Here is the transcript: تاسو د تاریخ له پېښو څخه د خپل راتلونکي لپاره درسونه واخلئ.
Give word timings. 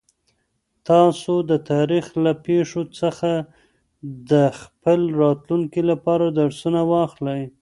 تاسو 0.89 1.33
د 1.49 1.51
تاریخ 1.71 2.05
له 2.25 2.31
پېښو 2.45 2.81
څخه 2.99 3.31
د 4.31 4.33
خپل 4.61 4.99
راتلونکي 5.21 5.81
لپاره 5.91 6.25
درسونه 6.39 6.79
واخلئ. 6.91 7.41